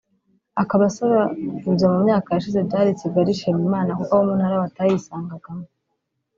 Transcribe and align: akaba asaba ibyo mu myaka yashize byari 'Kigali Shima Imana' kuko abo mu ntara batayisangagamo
akaba 0.61 0.83
asaba 0.89 1.19
ibyo 1.69 1.85
mu 1.93 1.97
myaka 2.05 2.27
yashize 2.35 2.59
byari 2.67 2.89
'Kigali 2.95 3.31
Shima 3.39 3.61
Imana' 3.69 3.95
kuko 3.97 4.11
abo 4.13 4.23
mu 4.27 4.33
ntara 4.39 4.63
batayisangagamo 4.63 5.65